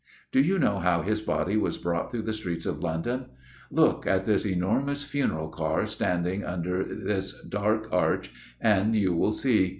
Do 0.31 0.41
you 0.41 0.57
know 0.57 0.79
how 0.79 1.03
his 1.03 1.21
body 1.21 1.57
was 1.57 1.77
brought 1.77 2.09
through 2.09 2.23
the 2.23 2.33
streets 2.33 2.65
of 2.65 2.81
London? 2.81 3.27
Look 3.69 4.07
at 4.07 4.25
this 4.25 4.47
enormous 4.47 5.03
funeral 5.03 5.49
car 5.49 5.85
standing 5.85 6.43
under 6.43 6.83
this 6.83 7.39
dark 7.45 7.87
arch, 7.93 8.33
and 8.59 8.95
you 8.95 9.13
will 9.15 9.31
see. 9.31 9.69